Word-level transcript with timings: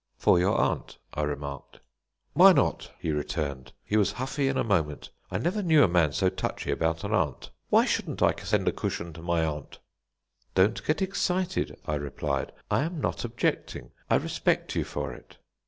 "For 0.17 0.39
your 0.39 0.59
aunt," 0.59 0.97
I 1.13 1.21
remarked. 1.21 1.79
"Why 2.33 2.53
not?" 2.53 2.91
he 2.97 3.11
returned. 3.11 3.71
He 3.83 3.97
was 3.97 4.13
huffy 4.13 4.47
in 4.47 4.57
a 4.57 4.63
moment; 4.63 5.11
I 5.29 5.37
never 5.37 5.61
knew 5.61 5.83
a 5.83 5.87
man 5.87 6.11
so 6.11 6.27
touchy 6.27 6.71
about 6.71 7.03
an 7.03 7.13
aunt. 7.13 7.51
"Why 7.69 7.85
shouldn't 7.85 8.23
I 8.23 8.33
send 8.37 8.67
a 8.67 8.71
cushion 8.71 9.13
to 9.13 9.21
my 9.21 9.45
aunt?" 9.45 9.77
"Don't 10.55 10.83
get 10.87 11.03
excited," 11.03 11.79
I 11.85 11.93
replied. 11.97 12.51
"I 12.71 12.81
am 12.81 12.99
not 12.99 13.23
objecting; 13.23 13.91
I 14.09 14.15
respect 14.15 14.73
you 14.75 14.83
for 14.83 15.13
it." 15.13 15.37